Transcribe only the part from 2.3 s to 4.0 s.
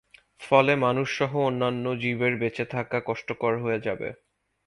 বেঁচে থাকা কষ্টকর হয়ে